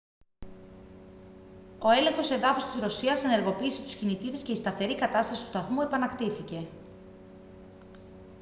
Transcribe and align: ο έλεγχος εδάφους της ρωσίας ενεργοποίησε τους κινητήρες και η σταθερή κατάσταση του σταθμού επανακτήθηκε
ο 1.79 1.89
έλεγχος 1.99 2.29
εδάφους 2.31 2.65
της 2.65 2.81
ρωσίας 2.81 3.23
ενεργοποίησε 3.23 3.81
τους 3.81 3.95
κινητήρες 3.95 4.43
και 4.43 4.51
η 4.51 4.55
σταθερή 4.55 4.95
κατάσταση 4.95 5.41
του 5.41 5.47
σταθμού 5.49 5.81
επανακτήθηκε 5.81 6.65